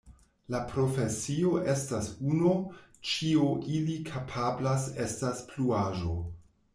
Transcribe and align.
La 0.51 0.59
profesio 0.69 1.49
estas 1.73 2.07
uno, 2.31 2.53
ĉio 3.09 3.49
ili 3.81 3.99
kapablas 4.07 4.87
estas 5.05 5.45
pluaĵo. 5.53 6.15